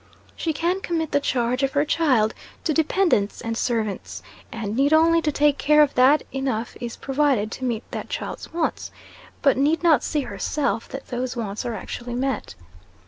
[0.35, 5.21] She can commit the charge of her child to dependants and servants, and need only
[5.21, 8.89] to take care that enough is provided to meet that child's wants,
[9.43, 12.55] but need not see herself that those wants are actually met.